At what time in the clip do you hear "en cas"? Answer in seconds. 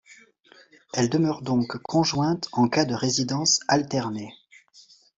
2.53-2.85